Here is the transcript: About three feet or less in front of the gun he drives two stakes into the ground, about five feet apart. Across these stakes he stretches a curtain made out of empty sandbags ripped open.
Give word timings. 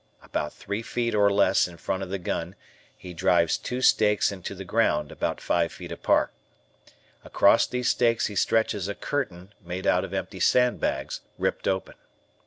About 0.23 0.51
three 0.51 0.81
feet 0.81 1.13
or 1.13 1.31
less 1.31 1.67
in 1.67 1.77
front 1.77 2.01
of 2.01 2.09
the 2.09 2.17
gun 2.17 2.55
he 2.97 3.13
drives 3.13 3.55
two 3.55 3.83
stakes 3.83 4.31
into 4.31 4.55
the 4.55 4.65
ground, 4.65 5.11
about 5.11 5.39
five 5.39 5.71
feet 5.71 5.91
apart. 5.91 6.33
Across 7.23 7.67
these 7.67 7.89
stakes 7.89 8.25
he 8.25 8.33
stretches 8.35 8.87
a 8.87 8.95
curtain 8.95 9.53
made 9.63 9.85
out 9.85 10.03
of 10.03 10.11
empty 10.11 10.39
sandbags 10.39 11.21
ripped 11.37 11.67
open. 11.67 11.93